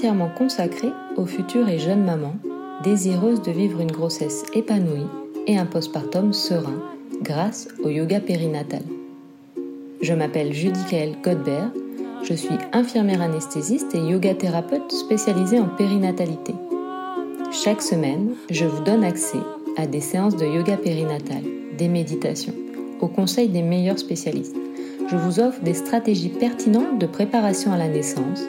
[0.00, 2.36] entièrement consacré aux futures et jeunes mamans
[2.82, 5.06] désireuses de vivre une grossesse épanouie
[5.46, 6.80] et un postpartum serein
[7.20, 8.80] grâce au yoga périnatal.
[10.00, 11.70] Je m'appelle Judy-Kael Godbert,
[12.22, 16.54] je suis infirmière anesthésiste et yoga thérapeute spécialisée en périnatalité.
[17.52, 19.40] Chaque semaine, je vous donne accès
[19.76, 21.42] à des séances de yoga périnatal,
[21.76, 22.54] des méditations,
[23.02, 24.56] au conseil des meilleurs spécialistes
[25.10, 28.44] je vous offre des stratégies pertinentes de préparation à la naissance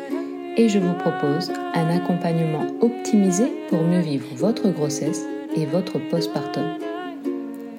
[0.58, 6.64] et je vous propose un accompagnement optimisé pour mieux vivre votre grossesse et votre postpartum.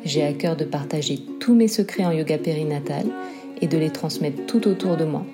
[0.04, 3.06] J'ai à cœur de partager tous mes secrets en yoga périnatal
[3.60, 5.24] et de les transmettre tout autour de moi.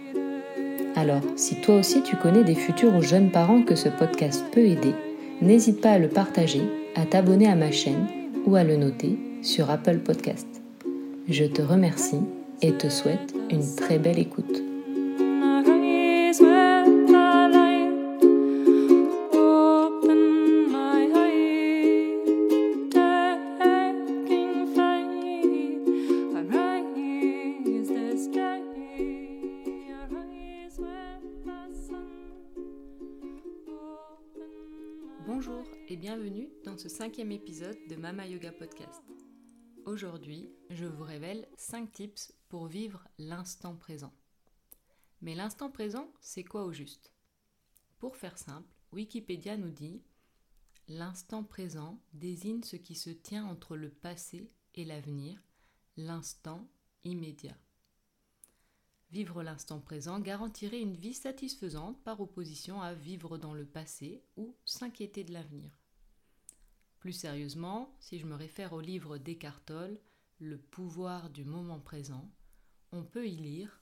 [0.96, 4.66] Alors, si toi aussi tu connais des futurs ou jeunes parents que ce podcast peut
[4.66, 4.94] aider,
[5.40, 6.62] n'hésite pas à le partager,
[6.96, 8.06] à t'abonner à ma chaîne
[8.46, 10.48] ou à le noter sur Apple Podcast.
[11.28, 12.20] Je te remercie
[12.62, 14.67] et te souhaite une très belle écoute.
[35.98, 39.02] Bienvenue dans ce cinquième épisode de Mama Yoga Podcast.
[39.84, 44.12] Aujourd'hui, je vous révèle 5 tips pour vivre l'instant présent.
[45.22, 47.12] Mais l'instant présent, c'est quoi au juste?
[47.98, 50.00] Pour faire simple, Wikipédia nous dit
[50.86, 55.42] L'instant présent désigne ce qui se tient entre le passé et l'avenir,
[55.96, 56.68] l'instant
[57.02, 57.56] immédiat.
[59.10, 64.54] Vivre l'instant présent garantirait une vie satisfaisante par opposition à vivre dans le passé ou
[64.64, 65.77] s'inquiéter de l'avenir.
[67.00, 69.62] Plus sérieusement, si je me réfère au livre d'Eckhart
[70.40, 72.28] Le pouvoir du moment présent,
[72.92, 73.80] on peut y lire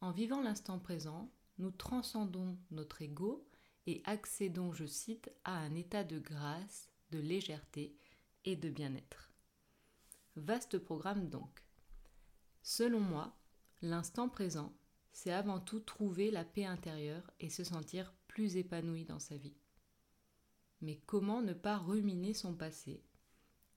[0.00, 3.46] En vivant l'instant présent, nous transcendons notre ego
[3.86, 7.96] et accédons, je cite, à un état de grâce, de légèreté
[8.44, 9.32] et de bien-être.
[10.36, 11.64] Vaste programme donc.
[12.62, 13.36] Selon moi,
[13.82, 14.72] l'instant présent,
[15.12, 19.56] c'est avant tout trouver la paix intérieure et se sentir plus épanoui dans sa vie.
[20.80, 23.02] Mais comment ne pas ruminer son passé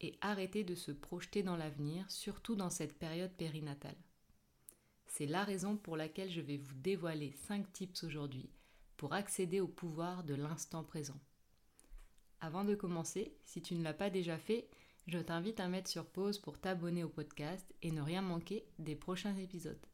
[0.01, 3.97] et arrêter de se projeter dans l'avenir, surtout dans cette période périnatale?
[5.07, 8.49] C'est la raison pour laquelle je vais vous dévoiler 5 tips aujourd'hui
[8.95, 11.19] pour accéder au pouvoir de l'instant présent.
[12.41, 14.69] Avant de commencer, si tu ne l'as pas déjà fait,
[15.07, 18.95] je t'invite à mettre sur pause pour t'abonner au podcast et ne rien manquer des
[18.95, 19.85] prochains épisodes.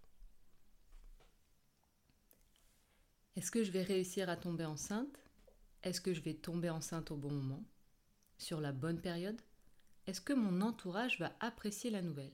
[3.36, 5.25] Est-ce que je vais réussir à tomber enceinte?
[5.85, 7.63] Est-ce que je vais tomber enceinte au bon moment?
[8.40, 9.40] Sur la bonne période?
[10.07, 12.34] Est-ce que mon entourage va apprécier la nouvelle?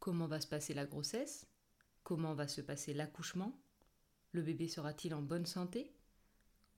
[0.00, 1.46] Comment va se passer la grossesse?
[2.04, 3.60] Comment va se passer l'accouchement?
[4.32, 5.92] Le bébé sera-t-il en bonne santé?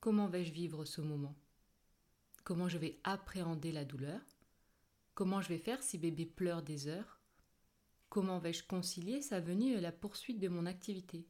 [0.00, 1.36] Comment vais-je vivre ce moment?
[2.42, 4.20] Comment je vais appréhender la douleur?
[5.14, 7.20] Comment je vais faire si bébé pleure des heures?
[8.08, 11.28] Comment vais-je concilier sa venue et la poursuite de mon activité?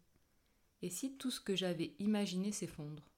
[0.81, 3.11] Et si tout ce que j'avais imaginé s'effondre?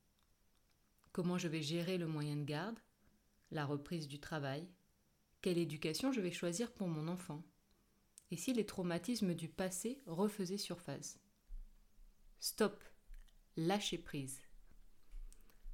[1.12, 2.78] Comment je vais gérer le moyen de garde,
[3.50, 4.67] la reprise du travail,
[5.41, 7.43] quelle éducation je vais choisir pour mon enfant,
[8.31, 11.19] et si les traumatismes du passé refaisaient surface.
[12.41, 12.83] Stop,
[13.56, 14.41] lâchez prise.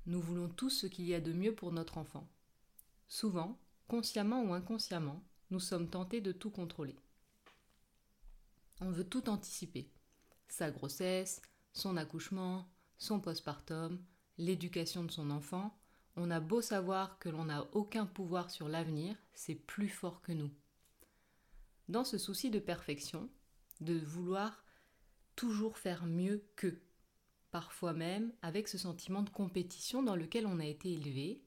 [0.06, 2.28] Nous voulons tous ce qu'il y a de mieux pour notre enfant.
[3.06, 6.97] Souvent, consciemment ou inconsciemment, nous sommes tentés de tout contrôler.
[8.81, 9.91] On veut tout anticiper.
[10.49, 14.02] Sa grossesse, son accouchement, son postpartum,
[14.38, 15.76] l'éducation de son enfant,
[16.17, 20.32] on a beau savoir que l'on n'a aucun pouvoir sur l'avenir, c'est plus fort que
[20.32, 20.50] nous.
[21.88, 23.29] Dans ce souci de perfection,
[23.81, 24.64] de vouloir
[25.37, 26.81] toujours faire mieux qu'eux,
[27.50, 31.40] parfois même avec ce sentiment de compétition dans lequel on a été élevé,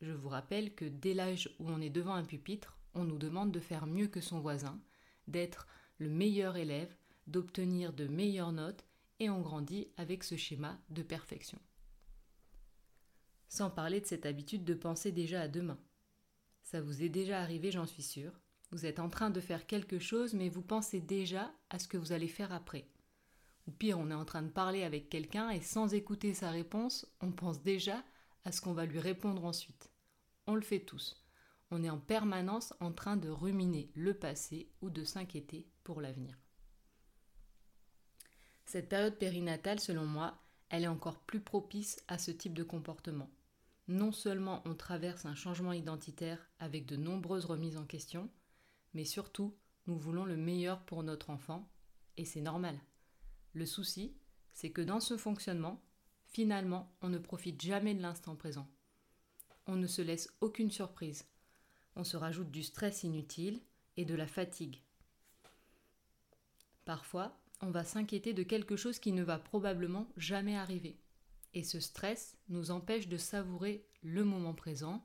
[0.00, 3.52] je vous rappelle que dès l'âge où on est devant un pupitre, on nous demande
[3.52, 4.80] de faire mieux que son voisin,
[5.28, 5.66] d'être
[5.98, 6.94] le meilleur élève,
[7.26, 8.84] d'obtenir de meilleures notes,
[9.20, 11.60] et on grandit avec ce schéma de perfection.
[13.50, 15.78] Sans parler de cette habitude de penser déjà à demain.
[16.62, 18.32] Ça vous est déjà arrivé, j'en suis sûre.
[18.70, 21.96] Vous êtes en train de faire quelque chose, mais vous pensez déjà à ce que
[21.96, 22.86] vous allez faire après.
[23.66, 27.06] Ou pire, on est en train de parler avec quelqu'un et sans écouter sa réponse,
[27.20, 28.04] on pense déjà
[28.44, 29.90] à ce qu'on va lui répondre ensuite.
[30.46, 31.26] On le fait tous.
[31.72, 36.38] On est en permanence en train de ruminer le passé ou de s'inquiéter pour l'avenir.
[38.64, 40.38] Cette période périnatale, selon moi,
[40.68, 43.28] elle est encore plus propice à ce type de comportement.
[43.90, 48.30] Non seulement on traverse un changement identitaire avec de nombreuses remises en question,
[48.94, 49.58] mais surtout
[49.88, 51.68] nous voulons le meilleur pour notre enfant,
[52.16, 52.78] et c'est normal.
[53.52, 54.14] Le souci,
[54.52, 55.82] c'est que dans ce fonctionnement,
[56.24, 58.70] finalement, on ne profite jamais de l'instant présent.
[59.66, 61.28] On ne se laisse aucune surprise.
[61.96, 63.60] On se rajoute du stress inutile
[63.96, 64.84] et de la fatigue.
[66.84, 70.96] Parfois, on va s'inquiéter de quelque chose qui ne va probablement jamais arriver.
[71.54, 75.04] Et ce stress nous empêche de savourer le moment présent,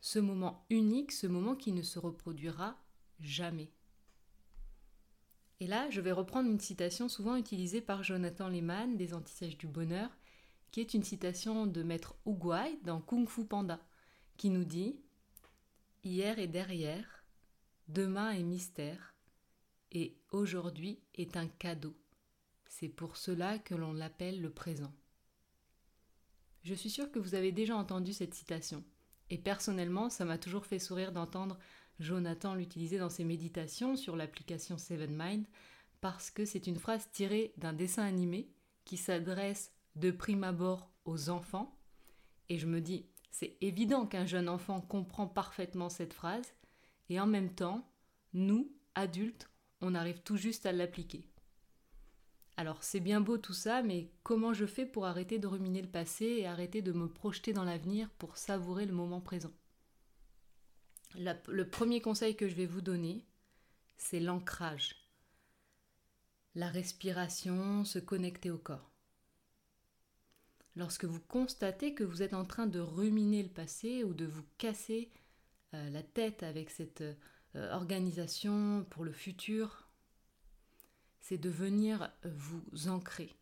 [0.00, 2.78] ce moment unique, ce moment qui ne se reproduira
[3.20, 3.70] jamais.
[5.60, 9.66] Et là, je vais reprendre une citation souvent utilisée par Jonathan Lehman des Antisèches du
[9.66, 10.10] Bonheur,
[10.70, 13.80] qui est une citation de Maître Uguay dans Kung Fu Panda,
[14.36, 15.00] qui nous dit
[16.04, 17.24] Hier est derrière,
[17.88, 19.14] demain est mystère,
[19.90, 21.96] et aujourd'hui est un cadeau.
[22.68, 24.92] C'est pour cela que l'on l'appelle le présent.
[26.62, 28.84] Je suis sûre que vous avez déjà entendu cette citation,
[29.30, 31.58] et personnellement, ça m'a toujours fait sourire d'entendre
[32.00, 35.46] Jonathan l'utiliser dans ses méditations sur l'application Seven Mind,
[36.00, 38.50] parce que c'est une phrase tirée d'un dessin animé
[38.84, 41.76] qui s'adresse de prime abord aux enfants,
[42.48, 46.54] et je me dis, c'est évident qu'un jeune enfant comprend parfaitement cette phrase,
[47.08, 47.90] et en même temps,
[48.32, 49.50] nous, adultes,
[49.80, 51.24] on arrive tout juste à l'appliquer.
[52.58, 55.86] Alors c'est bien beau tout ça, mais comment je fais pour arrêter de ruminer le
[55.86, 59.52] passé et arrêter de me projeter dans l'avenir pour savourer le moment présent?
[61.14, 63.24] Le premier conseil que je vais vous donner,
[63.96, 64.96] c'est l'ancrage.
[66.56, 68.90] La respiration, se connecter au corps.
[70.74, 74.44] Lorsque vous constatez que vous êtes en train de ruminer le passé ou de vous
[74.58, 75.12] casser
[75.74, 77.02] euh, la tête avec cette
[77.54, 79.87] euh, organisation pour le futur,
[81.28, 83.36] c'est de venir vous ancrer.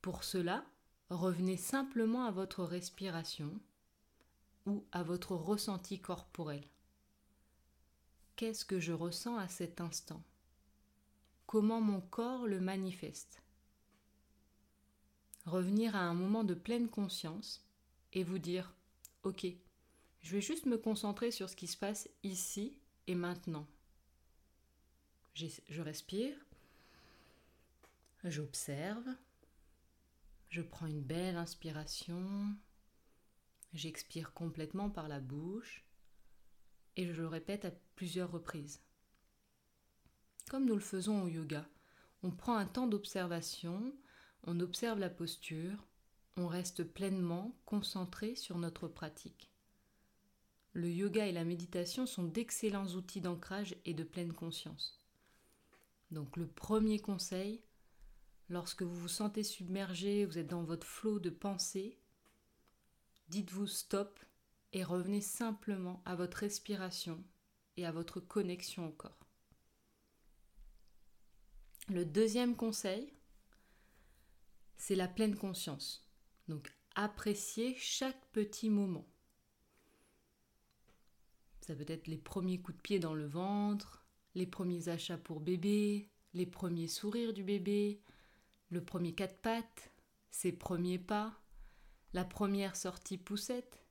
[0.00, 0.64] Pour cela,
[1.10, 3.58] revenez simplement à votre respiration
[4.64, 6.62] ou à votre ressenti corporel.
[8.36, 10.22] Qu'est-ce que je ressens à cet instant?
[11.48, 13.42] Comment mon corps le manifeste?
[15.46, 17.66] Revenir à un moment de pleine conscience
[18.12, 18.72] et vous dire,
[19.24, 19.44] ok,
[20.22, 23.66] je vais juste me concentrer sur ce qui se passe ici et maintenant.
[25.34, 26.36] Je respire,
[28.30, 29.06] j'observe,
[30.48, 32.56] je prends une belle inspiration,
[33.72, 35.84] j'expire complètement par la bouche
[36.96, 38.80] et je le répète à plusieurs reprises.
[40.50, 41.66] Comme nous le faisons au yoga,
[42.22, 43.94] on prend un temps d'observation,
[44.44, 45.84] on observe la posture,
[46.36, 49.50] on reste pleinement concentré sur notre pratique.
[50.72, 55.00] Le yoga et la méditation sont d'excellents outils d'ancrage et de pleine conscience.
[56.10, 57.62] Donc le premier conseil,
[58.48, 61.98] lorsque vous vous sentez submergé, vous êtes dans votre flot de pensée,
[63.28, 64.20] dites-vous stop
[64.72, 67.22] et revenez simplement à votre respiration
[67.76, 69.26] et à votre connexion au corps.
[71.88, 73.12] Le deuxième conseil,
[74.76, 76.08] c'est la pleine conscience.
[76.48, 79.06] Donc appréciez chaque petit moment.
[81.60, 85.40] Ça peut être les premiers coups de pied dans le ventre, les premiers achats pour
[85.40, 88.02] bébé, les premiers sourires du bébé,
[88.74, 89.92] le premier quatre pattes,
[90.30, 91.32] ses premiers pas,
[92.12, 93.84] la première sortie poussette,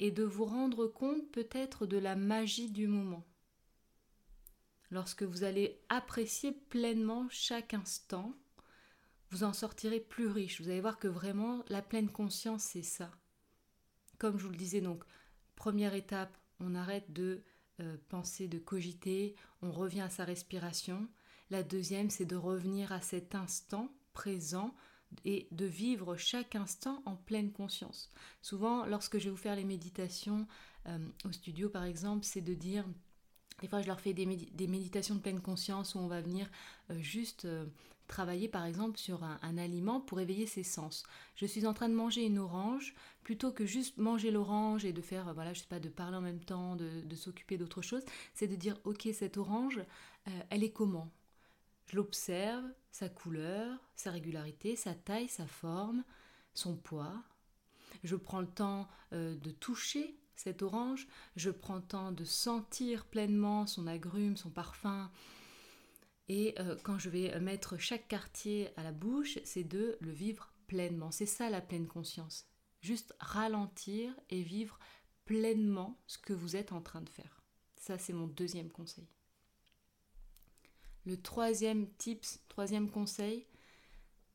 [0.00, 3.24] et de vous rendre compte peut-être de la magie du moment.
[4.90, 8.34] Lorsque vous allez apprécier pleinement chaque instant,
[9.30, 10.60] vous en sortirez plus riche.
[10.60, 13.10] Vous allez voir que vraiment la pleine conscience, c'est ça.
[14.18, 15.04] Comme je vous le disais, donc,
[15.54, 17.42] première étape, on arrête de
[17.80, 21.08] euh, penser, de cogiter, on revient à sa respiration.
[21.50, 24.74] La deuxième, c'est de revenir à cet instant présent
[25.24, 28.10] et de vivre chaque instant en pleine conscience.
[28.42, 30.46] Souvent, lorsque je vais vous faire les méditations
[30.86, 32.84] euh, au studio, par exemple, c'est de dire,
[33.60, 36.50] des fois je leur fais des, méditations de pleine conscience où on va venir
[36.90, 37.46] euh, juste
[38.06, 41.04] travailler par exemple sur un, aliment pour éveiller ses sens.
[41.36, 45.00] Je suis en train de manger une orange, plutôt que juste manger l'orange et de
[45.00, 48.02] faire, voilà, je sais pas, de parler en même temps, de, s'occuper d'autre chose,
[48.34, 49.78] c'est de dire, ok, cette orange,
[50.28, 51.10] euh, elle est comment?
[51.94, 56.02] Je l'observe, sa couleur, sa régularité, sa taille, sa forme,
[56.52, 57.22] son poids.
[58.02, 63.04] Je prends le temps euh, de toucher cette orange, je prends le temps de sentir
[63.04, 65.08] pleinement son agrume, son parfum,
[66.26, 70.52] et euh, quand je vais mettre chaque quartier à la bouche, c'est de le vivre
[70.66, 71.12] pleinement.
[71.12, 72.48] C'est ça la pleine conscience.
[72.80, 74.80] Juste ralentir et vivre
[75.26, 77.44] pleinement ce que vous êtes en train de faire.
[77.76, 79.06] Ça, c'est mon deuxième conseil.
[81.06, 83.46] Le troisième tips, troisième conseil,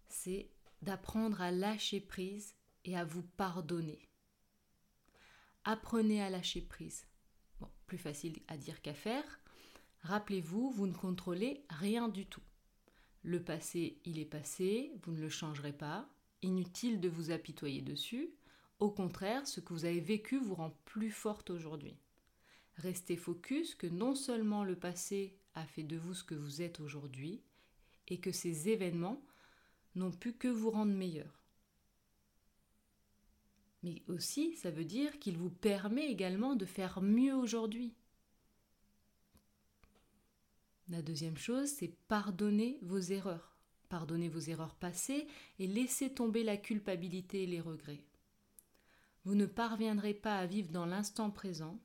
[0.08, 0.50] c'est
[0.84, 4.08] d'apprendre à lâcher prise et à vous pardonner.
[5.64, 7.06] Apprenez à lâcher prise.
[7.88, 9.40] Plus facile à dire qu'à faire.
[10.02, 12.44] Rappelez-vous, vous ne contrôlez rien du tout.
[13.24, 16.08] Le passé, il est passé, vous ne le changerez pas.
[16.44, 18.30] Inutile de vous apitoyer dessus.
[18.80, 21.98] Au contraire, ce que vous avez vécu vous rend plus forte aujourd'hui.
[22.76, 26.80] Restez focus que non seulement le passé a fait de vous ce que vous êtes
[26.80, 27.42] aujourd'hui,
[28.08, 29.22] et que ces événements
[29.96, 31.40] n'ont pu que vous rendre meilleur.
[33.84, 37.94] Mais aussi, ça veut dire qu'il vous permet également de faire mieux aujourd'hui.
[40.90, 43.56] La deuxième chose, c'est pardonner vos erreurs.
[43.90, 45.28] Pardonner vos erreurs passées
[45.60, 48.04] et laisser tomber la culpabilité et les regrets.
[49.24, 51.80] Vous ne parviendrez pas à vivre dans l'instant présent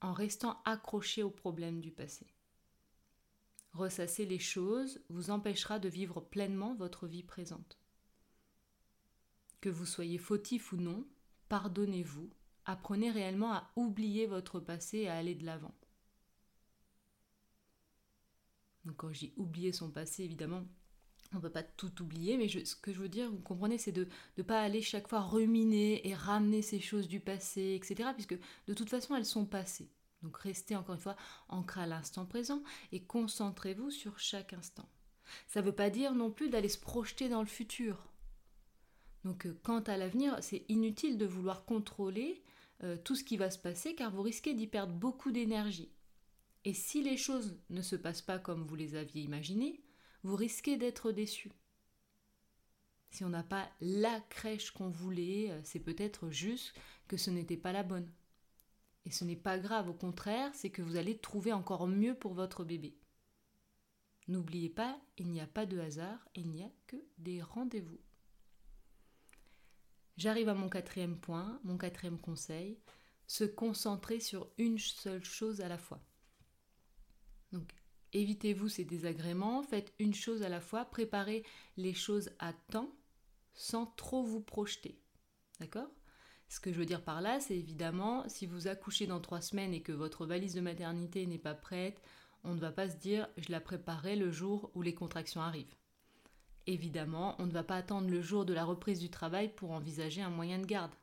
[0.00, 2.26] en restant accroché aux problèmes du passé.
[3.72, 7.78] Ressasser les choses vous empêchera de vivre pleinement votre vie présente.
[9.60, 11.06] Que vous soyez fautif ou non,
[11.48, 12.30] pardonnez-vous,
[12.64, 15.74] apprenez réellement à oublier votre passé et à aller de l'avant.
[18.84, 20.64] Donc quand je dis oublier son passé, évidemment,
[21.32, 23.92] on ne peut pas tout oublier, mais ce que je veux dire, vous comprenez, c'est
[23.92, 24.08] de
[24.38, 28.74] ne pas aller chaque fois ruminer et ramener ces choses du passé, etc., puisque de
[28.74, 29.90] toute façon, elles sont passées.
[30.22, 31.16] Donc restez encore une fois
[31.48, 34.88] ancré à l'instant présent et concentrez-vous sur chaque instant.
[35.46, 38.08] Ça ne veut pas dire non plus d'aller se projeter dans le futur.
[39.24, 42.42] Donc euh, quant à l'avenir, c'est inutile de vouloir contrôler
[42.82, 45.92] euh, tout ce qui va se passer car vous risquez d'y perdre beaucoup d'énergie.
[46.64, 49.82] Et si les choses ne se passent pas comme vous les aviez imaginées,
[50.22, 51.52] vous risquez d'être déçu.
[53.10, 56.74] Si on n'a pas la crèche qu'on voulait, euh, c'est peut-être juste
[57.06, 58.10] que ce n'était pas la bonne.
[59.08, 62.34] Et ce n'est pas grave, au contraire, c'est que vous allez trouver encore mieux pour
[62.34, 62.94] votre bébé.
[64.26, 67.98] N'oubliez pas, il n'y a pas de hasard, il n'y a que des rendez-vous.
[70.18, 72.78] J'arrive à mon quatrième point, mon quatrième conseil,
[73.26, 76.04] se concentrer sur une seule chose à la fois.
[77.52, 77.72] Donc,
[78.12, 81.46] évitez-vous ces désagréments, faites une chose à la fois, préparez
[81.78, 82.92] les choses à temps
[83.54, 85.00] sans trop vous projeter.
[85.60, 85.88] D'accord?
[86.48, 89.74] Ce que je veux dire par là, c'est évidemment, si vous accouchez dans trois semaines
[89.74, 92.00] et que votre valise de maternité n'est pas prête,
[92.44, 95.74] on ne va pas se dire je la préparerai le jour où les contractions arrivent.
[96.66, 100.22] Évidemment, on ne va pas attendre le jour de la reprise du travail pour envisager
[100.22, 100.94] un moyen de garde.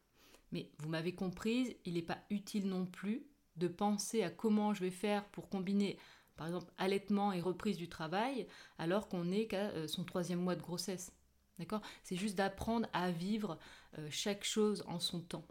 [0.52, 3.25] Mais vous m'avez comprise, il n'est pas utile non plus
[3.56, 5.98] de penser à comment je vais faire pour combiner,
[6.38, 8.48] par exemple, allaitement et reprise du travail,
[8.78, 11.12] alors qu'on n'est qu'à euh, son troisième mois de grossesse.
[11.60, 11.82] D'accord?
[12.04, 13.58] C'est juste d'apprendre à vivre
[13.98, 15.46] euh, chaque chose en son temps.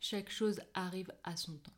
[0.00, 1.72] Chaque chose arrive à son temps.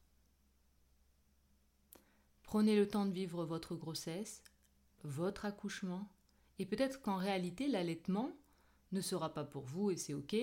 [2.42, 4.42] Prenez le temps de vivre votre grossesse,
[5.04, 6.11] votre accouchement,
[6.59, 8.33] et peut-être qu'en réalité l'allaitement
[8.92, 10.35] ne sera pas pour vous et c'est ok,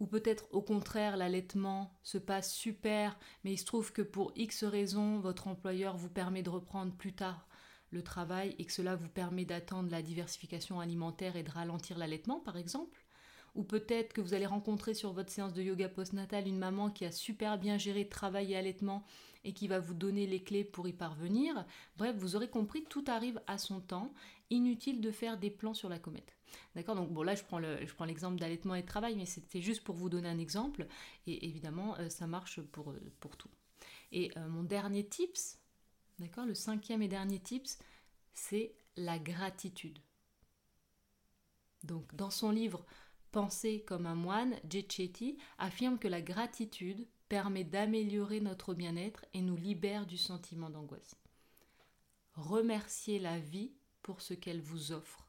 [0.00, 4.64] ou peut-être au contraire l'allaitement se passe super, mais il se trouve que pour X
[4.64, 7.46] raisons votre employeur vous permet de reprendre plus tard
[7.94, 12.40] le travail et que cela vous permet d'attendre la diversification alimentaire et de ralentir l'allaitement,
[12.40, 13.04] par exemple.
[13.54, 17.04] Ou peut-être que vous allez rencontrer sur votre séance de yoga postnatal une maman qui
[17.04, 19.04] a super bien géré travail et allaitement
[19.44, 21.64] et qui va vous donner les clés pour y parvenir.
[21.96, 24.12] Bref, vous aurez compris, tout arrive à son temps.
[24.50, 26.36] Inutile de faire des plans sur la comète.
[26.74, 26.96] D'accord?
[26.96, 27.58] Donc bon là je prends,
[28.04, 30.86] l'exemple d'allaitement et de travail, mais c'était juste pour vous donner un exemple.
[31.26, 33.00] Et évidemment, euh, ça marche pour, euh,
[33.38, 33.50] tout.
[34.12, 35.58] Et euh, mon dernier tips,
[36.18, 37.78] Le cinquième et dernier tips,
[38.32, 39.98] c'est la gratitude.
[41.82, 42.84] Donc, dans son livre
[43.32, 49.56] Penser comme un moine, Chetty affirme que la gratitude permet d'améliorer notre bien-être et nous
[49.56, 51.16] libère du sentiment d'angoisse.
[52.34, 55.26] Remerciez la vie pour ce qu'elle vous offre.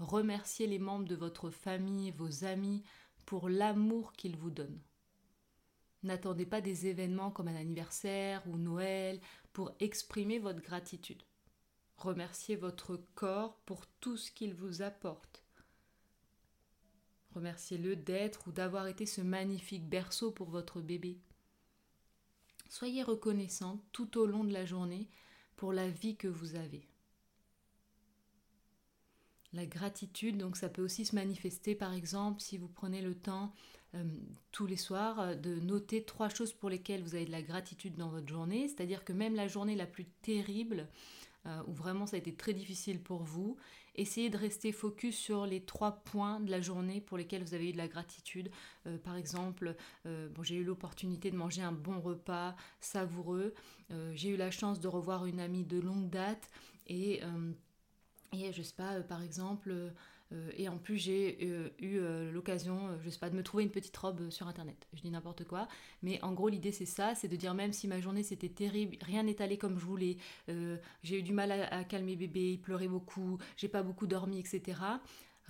[0.00, 2.82] Remerciez les membres de votre famille, vos amis,
[3.26, 4.82] pour l'amour qu'ils vous donnent.
[6.02, 9.20] N'attendez pas des événements comme un anniversaire ou Noël
[9.52, 11.22] pour exprimer votre gratitude.
[11.96, 15.42] Remerciez votre corps pour tout ce qu'il vous apporte.
[17.34, 21.18] Remerciez-le d'être ou d'avoir été ce magnifique berceau pour votre bébé.
[22.68, 25.08] Soyez reconnaissant tout au long de la journée
[25.56, 26.88] pour la vie que vous avez.
[29.52, 33.52] La gratitude, donc ça peut aussi se manifester par exemple si vous prenez le temps
[34.52, 37.96] tous les soirs euh, de noter trois choses pour lesquelles vous avez de la gratitude
[37.96, 40.88] dans votre journée, c'est-à-dire que même la journée la plus terrible,
[41.46, 43.56] euh, où vraiment ça a été très difficile pour vous,
[43.96, 47.70] essayez de rester focus sur les trois points de la journée pour lesquels vous avez
[47.70, 48.50] eu de la gratitude.
[49.02, 53.52] par exemple, bon, j'ai eu l'opportunité de manger un bon repas savoureux,
[54.14, 56.48] j'ai eu la chance de revoir une amie de longue date.
[56.86, 57.20] Et
[58.32, 59.74] Et je sais pas, par exemple,
[60.56, 61.44] et en plus j'ai
[61.80, 62.00] eu
[62.32, 64.86] l'occasion, je sais pas, de me trouver une petite robe sur internet.
[64.92, 65.66] Je dis n'importe quoi,
[66.02, 68.96] mais en gros l'idée c'est ça, c'est de dire même si ma journée c'était terrible,
[69.02, 70.16] rien n'est allé comme je voulais,
[71.02, 74.74] j'ai eu du mal à, calmer bébé, il pleurait beaucoup, j'ai pas beaucoup dormi, etc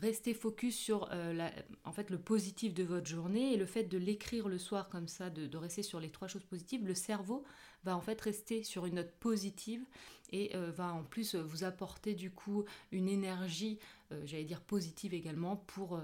[0.01, 1.49] restez focus sur euh,
[1.85, 5.09] en fait, le positif de votre journée et le fait de l'écrire le soir comme
[5.09, 7.45] ça, de, rester sur les trois choses positives, le cerveau
[7.85, 9.85] va en fait rester sur une note positive
[10.31, 13.79] et euh, va en plus vous apporter du coup une énergie,
[14.13, 16.01] euh, j'allais dire positive également, pour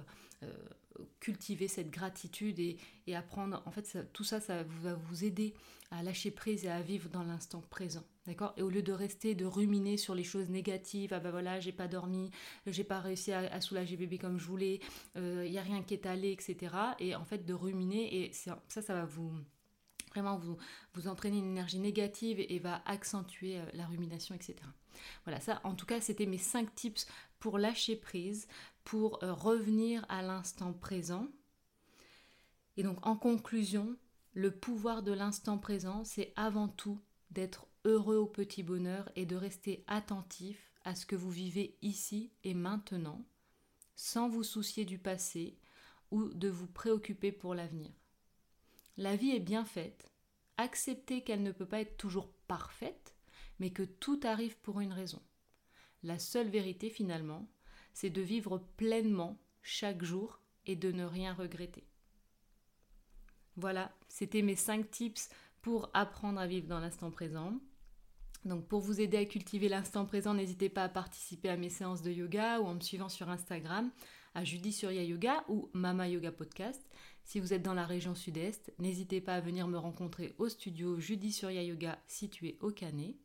[1.19, 2.79] cultiver cette gratitude et,
[3.15, 3.63] apprendre.
[3.67, 5.55] En fait, tout ça, ça va vous aider
[5.91, 8.05] à lâcher prise et à vivre dans l'instant présent.
[8.27, 8.53] D'accord?
[8.57, 11.73] Et au lieu de rester, de ruminer sur les choses négatives, ah ben voilà, j'ai
[11.73, 12.31] pas dormi,
[12.67, 14.81] j'ai pas réussi à, soulager bébé comme je voulais,
[15.15, 16.75] il euh, y a rien qui est allé, etc.
[16.99, 19.33] Et en fait, de ruminer, et ça, ça va vous
[20.17, 20.57] vraiment vous,
[20.95, 24.57] vous entraîner une énergie négative et, va accentuer euh, la rumination, etc.
[25.25, 27.07] Voilà, ça, en tout cas, c'était mes 5 tips
[27.39, 28.49] pour lâcher prise,
[28.85, 31.29] pour euh, revenir à l'instant présent.
[32.79, 33.97] Et donc, en conclusion,
[34.33, 39.37] le pouvoir de l'instant présent, c'est avant tout d'être heureux au petit bonheur et de
[39.37, 43.25] rester attentif à ce que vous vivez ici et maintenant,
[43.97, 45.59] sans vous soucier du passé
[46.11, 47.91] ou de vous préoccuper pour l'avenir.
[48.97, 50.11] La vie est bien faite,
[50.57, 53.15] acceptez qu'elle ne peut pas être toujours parfaite,
[53.59, 55.23] mais que tout arrive pour une raison.
[56.03, 57.47] La seule vérité finalement,
[57.93, 61.87] c'est de vivre pleinement chaque jour et de ne rien regretter.
[63.57, 65.31] Voilà, c'était mes 5 tips
[65.63, 67.59] pour apprendre à vivre dans l'instant présent.
[68.47, 72.03] Donc pour vous aider à cultiver l'instant présent, n'hésitez pas à participer à mes séances
[72.03, 73.91] de yoga ou en me suivant sur Instagram
[74.37, 76.81] à Judy Surya Yoga ou Mama Yoga Podcast.
[77.25, 81.01] Si vous êtes dans la région sud-est, n'hésitez pas à venir me rencontrer au studio
[81.01, 83.17] Judy Surya Yoga situé au Canet.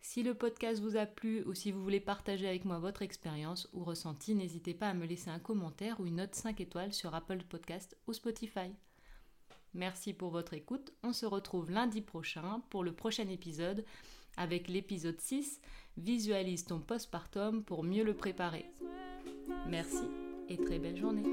[0.00, 3.68] Si le podcast vous a plu ou si vous voulez partager avec moi votre expérience
[3.72, 7.14] ou ressenti, n'hésitez pas à me laisser un commentaire ou une note 5 étoiles sur
[7.14, 8.72] Apple Podcast ou Spotify.
[9.74, 10.92] Merci pour votre écoute.
[11.02, 13.84] On se retrouve lundi prochain pour le prochain épisode
[14.36, 15.60] avec l'épisode 6,
[15.96, 18.66] Visualise ton postpartum pour mieux le préparer.
[19.66, 20.04] Merci
[20.48, 21.24] et très belle journée.